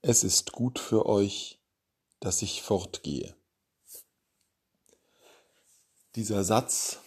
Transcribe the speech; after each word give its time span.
Es 0.00 0.22
ist 0.22 0.52
gut 0.52 0.78
für 0.78 1.06
euch, 1.06 1.60
dass 2.20 2.42
ich 2.42 2.62
fortgehe. 2.62 3.34
Dieser 6.14 6.44
Satz 6.44 7.00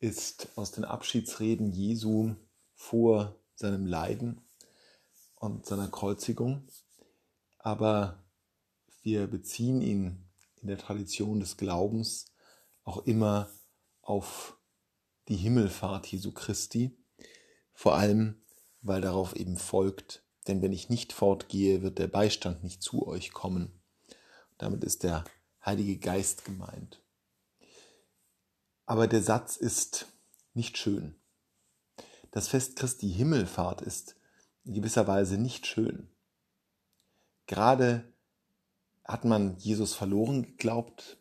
ist 0.00 0.48
aus 0.56 0.72
den 0.72 0.84
Abschiedsreden 0.84 1.72
Jesu 1.72 2.34
vor 2.74 3.36
seinem 3.54 3.86
Leiden 3.86 4.40
und 5.36 5.66
seiner 5.66 5.86
Kreuzigung, 5.86 6.66
aber 7.58 8.24
wir 9.02 9.28
beziehen 9.28 9.80
ihn 9.80 10.28
in 10.60 10.66
der 10.66 10.78
Tradition 10.78 11.38
des 11.38 11.56
Glaubens 11.56 12.32
auch 12.82 13.06
immer 13.06 13.52
auf 14.02 14.58
die 15.28 15.36
Himmelfahrt 15.36 16.08
Jesu 16.08 16.32
Christi, 16.32 16.98
vor 17.72 17.94
allem 17.94 18.42
weil 18.82 19.00
darauf 19.00 19.36
eben 19.36 19.56
folgt, 19.56 20.25
denn 20.48 20.62
wenn 20.62 20.72
ich 20.72 20.88
nicht 20.88 21.12
fortgehe, 21.12 21.82
wird 21.82 21.98
der 21.98 22.08
Beistand 22.08 22.62
nicht 22.62 22.82
zu 22.82 23.06
euch 23.06 23.32
kommen. 23.32 23.80
Damit 24.58 24.84
ist 24.84 25.02
der 25.02 25.24
Heilige 25.64 25.98
Geist 25.98 26.44
gemeint. 26.44 27.02
Aber 28.86 29.08
der 29.08 29.22
Satz 29.22 29.56
ist 29.56 30.06
nicht 30.54 30.78
schön. 30.78 31.16
Das 32.30 32.48
Fest 32.48 32.76
Christi 32.76 33.10
Himmelfahrt 33.10 33.82
ist 33.82 34.16
in 34.64 34.74
gewisser 34.74 35.06
Weise 35.06 35.38
nicht 35.38 35.66
schön. 35.66 36.08
Gerade 37.46 38.12
hat 39.04 39.24
man 39.24 39.56
Jesus 39.58 39.94
verloren 39.94 40.42
geglaubt, 40.42 41.16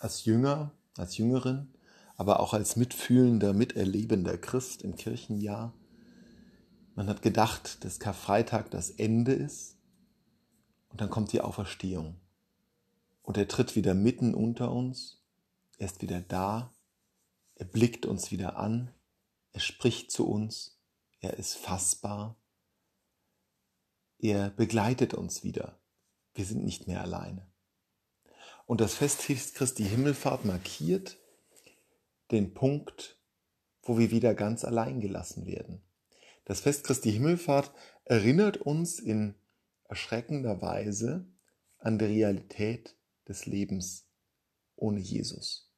als 0.00 0.24
Jünger, 0.24 0.72
als 0.96 1.16
Jüngerin, 1.16 1.72
aber 2.16 2.40
auch 2.40 2.52
als 2.52 2.76
mitfühlender, 2.76 3.52
miterlebender 3.52 4.38
Christ 4.38 4.82
im 4.82 4.96
Kirchenjahr. 4.96 5.72
Man 6.98 7.08
hat 7.08 7.22
gedacht, 7.22 7.84
dass 7.84 8.00
Karfreitag 8.00 8.72
das 8.72 8.90
Ende 8.90 9.32
ist 9.32 9.76
und 10.88 11.00
dann 11.00 11.10
kommt 11.10 11.32
die 11.32 11.40
Auferstehung. 11.40 12.20
Und 13.22 13.36
er 13.36 13.46
tritt 13.46 13.76
wieder 13.76 13.94
mitten 13.94 14.34
unter 14.34 14.72
uns, 14.72 15.22
er 15.76 15.86
ist 15.86 16.02
wieder 16.02 16.20
da, 16.20 16.74
er 17.54 17.66
blickt 17.66 18.04
uns 18.04 18.32
wieder 18.32 18.56
an, 18.56 18.92
er 19.52 19.60
spricht 19.60 20.10
zu 20.10 20.28
uns, 20.28 20.80
er 21.20 21.34
ist 21.34 21.54
fassbar, 21.54 22.34
er 24.18 24.50
begleitet 24.50 25.14
uns 25.14 25.44
wieder. 25.44 25.78
Wir 26.34 26.46
sind 26.46 26.64
nicht 26.64 26.88
mehr 26.88 27.00
alleine. 27.00 27.46
Und 28.66 28.80
das 28.80 28.94
Fest 28.94 29.20
Christi 29.20 29.84
Himmelfahrt 29.84 30.44
markiert 30.44 31.16
den 32.32 32.54
Punkt, 32.54 33.20
wo 33.82 33.98
wir 33.98 34.10
wieder 34.10 34.34
ganz 34.34 34.64
allein 34.64 35.00
gelassen 35.00 35.46
werden. 35.46 35.84
Das 36.48 36.60
Fest 36.60 36.84
Christi 36.84 37.12
Himmelfahrt 37.12 37.70
erinnert 38.06 38.56
uns 38.56 39.00
in 39.00 39.34
erschreckender 39.84 40.62
Weise 40.62 41.30
an 41.76 41.98
die 41.98 42.06
Realität 42.06 42.96
des 43.28 43.44
Lebens 43.44 44.08
ohne 44.74 44.98
Jesus. 44.98 45.70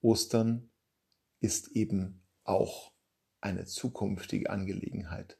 Ostern 0.00 0.70
ist 1.40 1.72
eben 1.72 2.22
auch 2.44 2.92
eine 3.40 3.64
zukünftige 3.64 4.50
Angelegenheit 4.50 5.36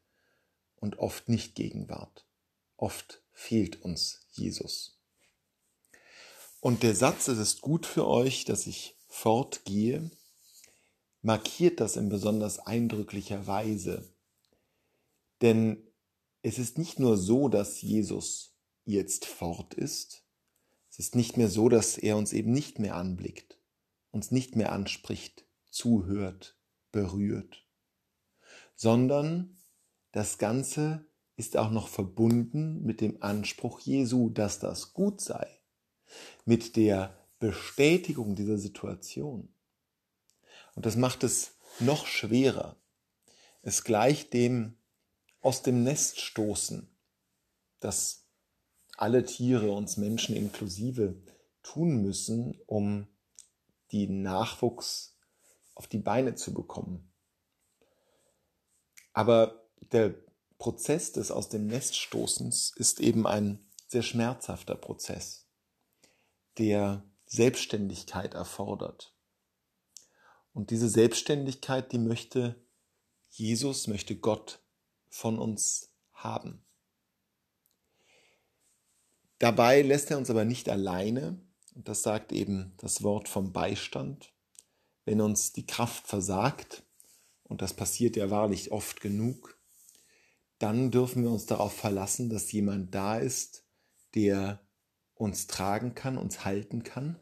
und 0.75 0.99
oft 0.99 1.29
nicht 1.29 1.55
Gegenwart. 1.55 2.27
Oft 2.77 3.23
fehlt 3.31 3.81
uns 3.83 4.27
Jesus. 4.33 4.99
Und 6.59 6.83
der 6.83 6.97
Satz, 6.97 7.29
es 7.29 7.39
ist 7.39 7.61
gut 7.61 7.87
für 7.87 8.09
euch, 8.09 8.45
dass 8.45 8.67
ich 8.67 8.99
fortgehe, 9.07 10.11
markiert 11.21 11.79
das 11.79 11.95
in 11.95 12.09
besonders 12.09 12.59
eindrücklicher 12.59 13.47
Weise 13.47 14.12
denn 15.43 15.87
es 16.43 16.59
ist 16.59 16.79
nicht 16.79 16.99
nur 16.99 17.17
so, 17.17 17.49
dass 17.49 17.83
Jesus 17.83 18.57
jetzt 18.85 19.27
fort 19.27 19.75
ist, 19.75 20.25
es 20.91 20.99
ist 20.99 21.17
nicht 21.17 21.37
mehr 21.37 21.49
so, 21.49 21.69
dass 21.69 21.97
er 21.97 22.17
uns 22.17 22.33
eben 22.33 22.53
nicht 22.53 22.79
mehr 22.79 22.97
anblickt, 22.97 23.59
uns 24.11 24.31
nicht 24.31 24.57
mehr 24.57 24.73
anspricht, 24.73 25.47
zuhört, 25.71 26.59
berührt, 26.91 27.67
sondern 28.75 29.57
das 30.13 30.39
Ganze 30.39 31.07
ist 31.37 31.57
auch 31.57 31.71
noch 31.71 31.89
verbunden 31.89 32.83
mit 32.83 33.01
dem 33.01 33.23
Anspruch 33.23 33.81
Jesu, 33.81 34.29
dass 34.29 34.59
das 34.59 34.93
gut 34.93 35.21
sei, 35.21 35.49
mit 36.45 36.77
der 36.77 37.17
Bestätigung 37.39 38.37
dieser 38.37 38.59
Situation. 38.59 39.53
Und 40.75 40.87
das 40.87 40.97
macht 40.97 41.25
es 41.25 41.57
noch 41.81 42.07
schwerer. 42.07 42.77
Es 43.63 43.85
gleicht 43.85 44.35
dem 44.35 44.77
aus 45.43 45.63
dem 45.63 45.83
Nest 45.83 46.21
stoßen, 46.21 46.89
das 47.81 48.27
alle 48.97 49.25
Tiere, 49.25 49.73
uns 49.73 49.97
Menschen 49.97 50.37
inklusive, 50.37 51.21
tun 51.63 52.03
müssen, 52.03 52.61
um 52.67 53.09
den 53.93 54.23
Nachwuchs 54.23 55.19
auf 55.75 55.87
die 55.87 55.99
Beine 55.99 56.35
zu 56.35 56.55
bekommen. 56.55 57.13
Aber 59.13 59.69
der 59.81 60.15
Prozess 60.59 61.13
des 61.13 61.31
aus 61.31 61.49
dem 61.49 61.67
Nest 61.67 61.97
stoßens 61.97 62.73
ist 62.77 63.01
eben 63.01 63.27
ein 63.27 63.69
sehr 63.89 64.03
schmerzhafter 64.03 64.77
Prozess, 64.77 65.49
der 66.59 67.05
Selbstständigkeit 67.27 68.35
erfordert. 68.35 69.17
Und 70.53 70.71
diese 70.71 70.89
Selbstständigkeit, 70.89 71.93
die 71.93 71.99
möchte 71.99 72.65
Jesus, 73.29 73.87
möchte 73.87 74.17
Gott 74.17 74.62
von 75.13 75.39
uns 75.39 75.93
haben. 76.15 76.65
Dabei 79.39 79.83
lässt 79.83 80.11
er 80.11 80.17
uns 80.17 80.31
aber 80.31 80.47
nicht 80.47 80.71
alleine, 80.71 81.39
und 81.75 81.87
das 81.87 82.03
sagt 82.03 82.33
eben 82.33 82.73
das 82.79 83.03
Wort 83.03 83.29
vom 83.29 83.53
Beistand, 83.53 84.33
wenn 85.05 85.21
uns 85.21 85.53
die 85.53 85.67
Kraft 85.67 86.07
versagt, 86.07 86.83
und 87.45 87.61
das 87.61 87.75
passiert 87.75 88.17
ja 88.17 88.31
wahrlich 88.31 88.73
oft 88.73 89.03
genug, 89.03 89.61
dann 90.59 90.91
dürfen 90.91 91.23
wir 91.23 91.31
uns 91.31 91.45
darauf 91.45 91.75
verlassen, 91.75 92.31
dass 92.31 92.51
jemand 92.51 92.95
da 92.95 93.19
ist, 93.19 93.67
der 94.15 94.67
uns 95.15 95.47
tragen 95.47 95.95
kann, 95.95 96.17
uns 96.17 96.47
halten 96.47 96.85
kann, 96.85 97.21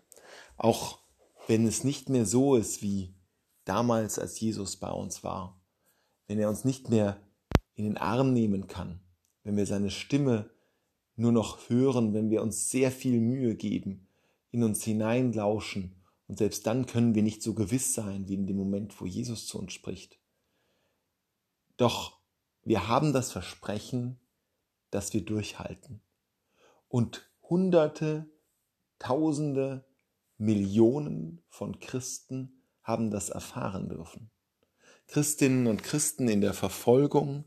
auch 0.56 1.00
wenn 1.48 1.66
es 1.66 1.82
nicht 1.82 2.08
mehr 2.08 2.24
so 2.24 2.54
ist 2.54 2.82
wie 2.82 3.16
damals, 3.64 4.18
als 4.18 4.38
Jesus 4.38 4.76
bei 4.76 4.90
uns 4.90 5.24
war, 5.24 5.60
wenn 6.28 6.38
er 6.38 6.48
uns 6.48 6.64
nicht 6.64 6.88
mehr 6.88 7.20
in 7.80 7.84
den 7.84 7.96
Arm 7.96 8.34
nehmen 8.34 8.66
kann, 8.66 9.00
wenn 9.42 9.56
wir 9.56 9.64
seine 9.64 9.90
Stimme 9.90 10.50
nur 11.16 11.32
noch 11.32 11.70
hören, 11.70 12.12
wenn 12.12 12.30
wir 12.30 12.42
uns 12.42 12.68
sehr 12.70 12.90
viel 12.90 13.20
Mühe 13.20 13.54
geben, 13.56 14.06
in 14.50 14.62
uns 14.62 14.84
hineinlauschen, 14.84 15.96
und 16.28 16.38
selbst 16.38 16.66
dann 16.66 16.86
können 16.86 17.16
wir 17.16 17.24
nicht 17.24 17.42
so 17.42 17.54
gewiss 17.54 17.92
sein 17.92 18.28
wie 18.28 18.34
in 18.34 18.46
dem 18.46 18.56
Moment, 18.56 19.00
wo 19.00 19.06
Jesus 19.06 19.46
zu 19.46 19.58
uns 19.58 19.72
spricht. 19.72 20.20
Doch 21.76 22.20
wir 22.62 22.86
haben 22.86 23.12
das 23.12 23.32
Versprechen, 23.32 24.20
dass 24.90 25.12
wir 25.12 25.24
durchhalten. 25.24 26.02
Und 26.88 27.28
Hunderte, 27.48 28.30
Tausende, 29.00 29.84
Millionen 30.36 31.42
von 31.48 31.80
Christen 31.80 32.62
haben 32.82 33.10
das 33.10 33.30
erfahren 33.30 33.88
dürfen. 33.88 34.30
Christinnen 35.08 35.66
und 35.66 35.82
Christen 35.82 36.28
in 36.28 36.42
der 36.42 36.54
Verfolgung, 36.54 37.44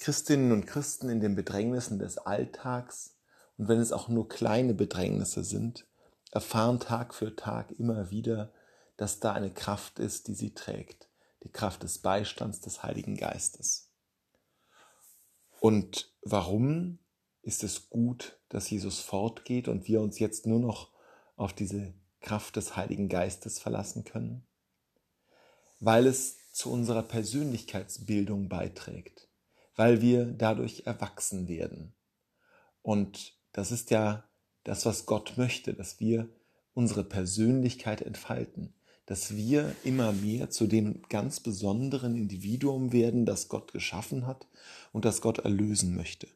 Christinnen 0.00 0.50
und 0.52 0.66
Christen 0.66 1.10
in 1.10 1.20
den 1.20 1.34
Bedrängnissen 1.34 1.98
des 1.98 2.16
Alltags 2.16 3.18
und 3.58 3.68
wenn 3.68 3.78
es 3.78 3.92
auch 3.92 4.08
nur 4.08 4.30
kleine 4.30 4.72
Bedrängnisse 4.72 5.44
sind, 5.44 5.86
erfahren 6.30 6.80
Tag 6.80 7.14
für 7.14 7.36
Tag 7.36 7.70
immer 7.72 8.10
wieder, 8.10 8.50
dass 8.96 9.20
da 9.20 9.34
eine 9.34 9.52
Kraft 9.52 9.98
ist, 9.98 10.28
die 10.28 10.34
sie 10.34 10.54
trägt, 10.54 11.10
die 11.42 11.52
Kraft 11.52 11.82
des 11.82 11.98
Beistands 11.98 12.60
des 12.60 12.82
Heiligen 12.82 13.18
Geistes. 13.18 13.90
Und 15.60 16.10
warum 16.22 16.98
ist 17.42 17.62
es 17.62 17.90
gut, 17.90 18.40
dass 18.48 18.70
Jesus 18.70 19.00
fortgeht 19.00 19.68
und 19.68 19.86
wir 19.86 20.00
uns 20.00 20.18
jetzt 20.18 20.46
nur 20.46 20.60
noch 20.60 20.92
auf 21.36 21.52
diese 21.52 21.92
Kraft 22.22 22.56
des 22.56 22.74
Heiligen 22.74 23.10
Geistes 23.10 23.58
verlassen 23.58 24.04
können? 24.04 24.46
Weil 25.78 26.06
es 26.06 26.38
zu 26.52 26.72
unserer 26.72 27.02
Persönlichkeitsbildung 27.02 28.48
beiträgt 28.48 29.29
weil 29.80 30.02
wir 30.02 30.26
dadurch 30.26 30.82
erwachsen 30.84 31.48
werden. 31.48 31.94
Und 32.82 33.32
das 33.52 33.72
ist 33.72 33.90
ja 33.90 34.28
das, 34.62 34.84
was 34.84 35.06
Gott 35.06 35.38
möchte, 35.38 35.72
dass 35.72 36.00
wir 36.00 36.28
unsere 36.74 37.02
Persönlichkeit 37.02 38.02
entfalten, 38.02 38.74
dass 39.06 39.36
wir 39.36 39.74
immer 39.82 40.12
mehr 40.12 40.50
zu 40.50 40.66
dem 40.66 41.00
ganz 41.08 41.40
besonderen 41.40 42.14
Individuum 42.14 42.92
werden, 42.92 43.24
das 43.24 43.48
Gott 43.48 43.72
geschaffen 43.72 44.26
hat 44.26 44.48
und 44.92 45.06
das 45.06 45.22
Gott 45.22 45.38
erlösen 45.38 45.96
möchte. 45.96 46.28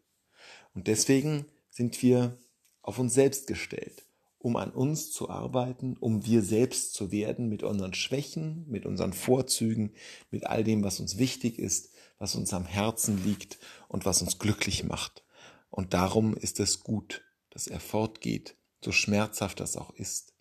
Und 0.73 0.87
deswegen 0.87 1.45
sind 1.69 2.01
wir 2.01 2.39
auf 2.81 2.99
uns 2.99 3.13
selbst 3.13 3.47
gestellt, 3.47 4.07
um 4.39 4.57
an 4.57 4.71
uns 4.71 5.13
zu 5.13 5.29
arbeiten, 5.29 5.99
um 6.01 6.25
wir 6.25 6.41
selbst 6.41 6.95
zu 6.95 7.13
werden 7.13 7.51
mit 7.51 7.63
unseren 7.63 7.93
Schwächen, 7.93 8.65
mit 8.71 8.87
unseren 8.87 9.13
Vorzügen, 9.13 9.93
mit 10.31 10.47
all 10.47 10.65
dem, 10.65 10.83
was 10.83 10.99
uns 10.99 11.19
wichtig 11.19 11.59
ist, 11.59 11.94
was 12.25 12.37
uns 12.37 12.55
am 12.55 12.65
Herzen 12.65 13.23
liegt 13.23 13.59
und 13.87 14.07
was 14.07 14.23
uns 14.23 14.39
glücklich 14.39 14.83
macht. 14.83 15.23
Und 15.69 15.93
darum 15.93 16.35
ist 16.35 16.59
es 16.59 16.83
gut, 16.83 17.23
dass 17.51 17.67
er 17.67 17.81
fortgeht, 17.81 18.57
so 18.83 18.93
schmerzhaft 18.93 19.61
das 19.61 19.77
auch 19.77 19.91
ist. 19.91 20.33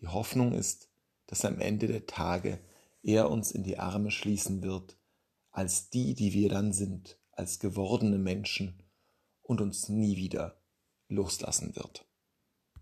Die 0.00 0.08
Hoffnung 0.08 0.54
ist, 0.54 0.88
dass 1.26 1.44
am 1.44 1.60
Ende 1.60 1.88
der 1.88 2.06
Tage 2.06 2.58
er 3.02 3.30
uns 3.30 3.50
in 3.50 3.64
die 3.64 3.78
Arme 3.78 4.10
schließen 4.10 4.62
wird, 4.62 4.96
als 5.50 5.90
die, 5.90 6.14
die 6.14 6.32
wir 6.32 6.48
dann 6.48 6.72
sind, 6.72 7.18
als 7.32 7.58
gewordene 7.58 8.16
Menschen 8.16 8.82
und 9.42 9.60
uns 9.60 9.90
nie 9.90 10.16
wieder 10.16 10.58
loslassen 11.08 11.76
wird. 11.76 12.05